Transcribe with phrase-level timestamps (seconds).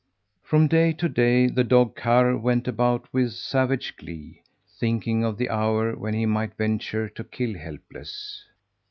[0.41, 4.41] From day to day the dog Karr went about with savage glee,
[4.79, 8.43] thinking of the hour when he might venture to kill Helpless.